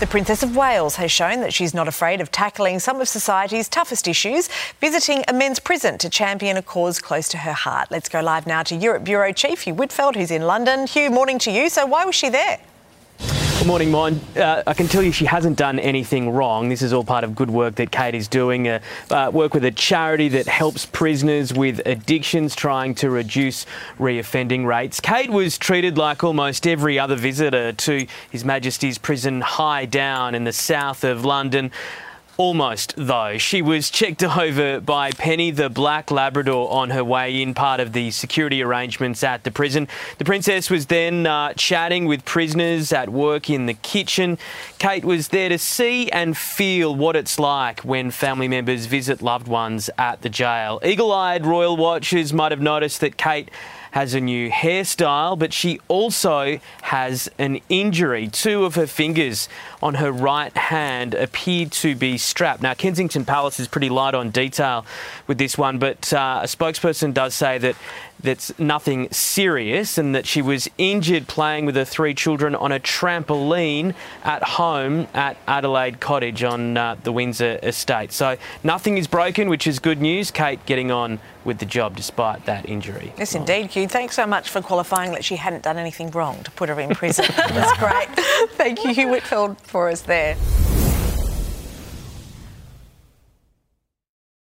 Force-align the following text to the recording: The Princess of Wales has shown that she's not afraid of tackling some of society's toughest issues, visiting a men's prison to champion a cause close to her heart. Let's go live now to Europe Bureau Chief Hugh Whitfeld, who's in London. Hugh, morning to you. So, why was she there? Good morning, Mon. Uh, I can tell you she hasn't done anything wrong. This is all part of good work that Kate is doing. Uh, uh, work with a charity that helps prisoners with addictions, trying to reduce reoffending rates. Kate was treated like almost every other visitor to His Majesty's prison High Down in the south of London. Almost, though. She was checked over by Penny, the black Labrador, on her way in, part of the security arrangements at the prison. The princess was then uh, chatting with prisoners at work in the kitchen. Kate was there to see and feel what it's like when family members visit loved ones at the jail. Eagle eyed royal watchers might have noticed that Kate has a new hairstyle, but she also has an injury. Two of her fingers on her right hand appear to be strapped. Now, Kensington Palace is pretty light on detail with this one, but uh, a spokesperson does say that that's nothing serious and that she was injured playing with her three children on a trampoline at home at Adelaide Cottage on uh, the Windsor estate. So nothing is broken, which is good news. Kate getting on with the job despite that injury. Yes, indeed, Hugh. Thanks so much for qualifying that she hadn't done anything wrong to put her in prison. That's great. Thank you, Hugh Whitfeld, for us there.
The 0.00 0.08
Princess 0.08 0.42
of 0.42 0.56
Wales 0.56 0.96
has 0.96 1.12
shown 1.12 1.40
that 1.42 1.54
she's 1.54 1.72
not 1.72 1.86
afraid 1.86 2.20
of 2.20 2.32
tackling 2.32 2.80
some 2.80 3.00
of 3.00 3.08
society's 3.08 3.68
toughest 3.68 4.08
issues, 4.08 4.48
visiting 4.80 5.22
a 5.28 5.32
men's 5.32 5.60
prison 5.60 5.98
to 5.98 6.10
champion 6.10 6.56
a 6.56 6.62
cause 6.62 6.98
close 6.98 7.28
to 7.28 7.38
her 7.38 7.52
heart. 7.52 7.92
Let's 7.92 8.08
go 8.08 8.20
live 8.20 8.44
now 8.44 8.64
to 8.64 8.74
Europe 8.74 9.04
Bureau 9.04 9.32
Chief 9.32 9.60
Hugh 9.60 9.74
Whitfeld, 9.74 10.16
who's 10.16 10.32
in 10.32 10.42
London. 10.42 10.88
Hugh, 10.88 11.10
morning 11.10 11.38
to 11.38 11.52
you. 11.52 11.68
So, 11.68 11.86
why 11.86 12.04
was 12.04 12.16
she 12.16 12.28
there? 12.28 12.58
Good 13.64 13.68
morning, 13.68 13.92
Mon. 13.92 14.20
Uh, 14.36 14.62
I 14.66 14.74
can 14.74 14.88
tell 14.88 15.02
you 15.02 15.10
she 15.10 15.24
hasn't 15.24 15.56
done 15.56 15.78
anything 15.78 16.28
wrong. 16.28 16.68
This 16.68 16.82
is 16.82 16.92
all 16.92 17.02
part 17.02 17.24
of 17.24 17.34
good 17.34 17.48
work 17.48 17.76
that 17.76 17.90
Kate 17.90 18.14
is 18.14 18.28
doing. 18.28 18.68
Uh, 18.68 18.80
uh, 19.10 19.30
work 19.32 19.54
with 19.54 19.64
a 19.64 19.70
charity 19.70 20.28
that 20.28 20.46
helps 20.46 20.84
prisoners 20.84 21.50
with 21.50 21.80
addictions, 21.86 22.54
trying 22.54 22.94
to 22.96 23.08
reduce 23.08 23.64
reoffending 23.98 24.66
rates. 24.66 25.00
Kate 25.00 25.30
was 25.30 25.56
treated 25.56 25.96
like 25.96 26.22
almost 26.22 26.66
every 26.66 26.98
other 26.98 27.16
visitor 27.16 27.72
to 27.72 28.06
His 28.30 28.44
Majesty's 28.44 28.98
prison 28.98 29.40
High 29.40 29.86
Down 29.86 30.34
in 30.34 30.44
the 30.44 30.52
south 30.52 31.02
of 31.02 31.24
London. 31.24 31.72
Almost, 32.36 32.94
though. 32.96 33.38
She 33.38 33.62
was 33.62 33.90
checked 33.90 34.22
over 34.38 34.80
by 34.80 35.12
Penny, 35.12 35.52
the 35.52 35.68
black 35.68 36.10
Labrador, 36.10 36.68
on 36.72 36.90
her 36.90 37.04
way 37.04 37.40
in, 37.40 37.54
part 37.54 37.78
of 37.78 37.92
the 37.92 38.10
security 38.10 38.60
arrangements 38.60 39.22
at 39.22 39.44
the 39.44 39.52
prison. 39.52 39.86
The 40.18 40.24
princess 40.24 40.68
was 40.68 40.86
then 40.86 41.26
uh, 41.28 41.52
chatting 41.54 42.06
with 42.06 42.24
prisoners 42.24 42.92
at 42.92 43.08
work 43.08 43.48
in 43.48 43.66
the 43.66 43.74
kitchen. 43.74 44.38
Kate 44.78 45.04
was 45.04 45.28
there 45.28 45.48
to 45.48 45.58
see 45.58 46.10
and 46.10 46.36
feel 46.36 46.94
what 46.94 47.14
it's 47.14 47.38
like 47.38 47.80
when 47.80 48.10
family 48.10 48.48
members 48.48 48.86
visit 48.86 49.22
loved 49.22 49.46
ones 49.46 49.88
at 49.96 50.22
the 50.22 50.28
jail. 50.28 50.80
Eagle 50.84 51.12
eyed 51.12 51.46
royal 51.46 51.76
watchers 51.76 52.32
might 52.32 52.50
have 52.50 52.60
noticed 52.60 53.00
that 53.00 53.16
Kate 53.16 53.48
has 53.94 54.12
a 54.12 54.20
new 54.20 54.50
hairstyle, 54.50 55.38
but 55.38 55.52
she 55.52 55.78
also 55.86 56.58
has 56.82 57.30
an 57.38 57.60
injury. 57.68 58.26
Two 58.26 58.64
of 58.64 58.74
her 58.74 58.88
fingers 58.88 59.48
on 59.80 59.94
her 59.94 60.10
right 60.10 60.56
hand 60.56 61.14
appear 61.14 61.66
to 61.66 61.94
be 61.94 62.18
strapped. 62.24 62.62
Now, 62.62 62.74
Kensington 62.74 63.24
Palace 63.24 63.60
is 63.60 63.68
pretty 63.68 63.88
light 63.88 64.14
on 64.14 64.30
detail 64.30 64.84
with 65.26 65.38
this 65.38 65.56
one, 65.56 65.78
but 65.78 66.12
uh, 66.12 66.40
a 66.42 66.46
spokesperson 66.46 67.14
does 67.14 67.34
say 67.34 67.58
that 67.58 67.76
that's 68.20 68.58
nothing 68.58 69.10
serious 69.10 69.98
and 69.98 70.14
that 70.14 70.26
she 70.26 70.40
was 70.40 70.68
injured 70.78 71.28
playing 71.28 71.66
with 71.66 71.76
her 71.76 71.84
three 71.84 72.14
children 72.14 72.54
on 72.54 72.72
a 72.72 72.80
trampoline 72.80 73.94
at 74.24 74.42
home 74.42 75.06
at 75.12 75.36
Adelaide 75.46 76.00
Cottage 76.00 76.42
on 76.42 76.76
uh, 76.76 76.96
the 77.02 77.12
Windsor 77.12 77.58
estate. 77.62 78.12
So 78.12 78.36
nothing 78.62 78.96
is 78.96 79.06
broken, 79.06 79.48
which 79.48 79.66
is 79.66 79.78
good 79.78 80.00
news. 80.00 80.30
Kate 80.30 80.64
getting 80.66 80.90
on 80.90 81.20
with 81.44 81.58
the 81.58 81.66
job 81.66 81.96
despite 81.96 82.46
that 82.46 82.66
injury. 82.68 83.12
Yes, 83.18 83.34
indeed, 83.34 83.66
Hugh. 83.66 83.86
Thanks 83.86 84.16
so 84.16 84.26
much 84.26 84.48
for 84.48 84.62
qualifying 84.62 85.12
that 85.12 85.24
she 85.24 85.36
hadn't 85.36 85.62
done 85.62 85.76
anything 85.76 86.10
wrong 86.10 86.42
to 86.44 86.50
put 86.52 86.70
her 86.70 86.80
in 86.80 86.94
prison. 86.94 87.26
That's 87.36 87.78
great. 87.78 88.08
Thank 88.52 88.84
you, 88.84 88.94
Hugh 88.94 89.08
Whitfeld, 89.08 89.60
for 89.60 89.90
us 89.90 90.00
there. 90.02 90.36